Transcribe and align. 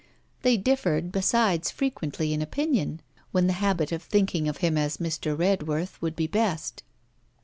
They 0.41 0.57
differed 0.57 1.11
besides 1.11 1.69
frequently 1.69 2.33
in 2.33 2.41
opinion, 2.41 3.03
when 3.31 3.45
the 3.45 3.53
habit 3.61 3.91
of 3.91 4.01
thinking 4.01 4.47
of 4.49 4.57
him 4.57 4.75
as 4.75 4.97
Mr. 4.97 5.37
Redworth 5.37 6.01
would 6.01 6.15
be 6.15 6.25
best. 6.25 6.81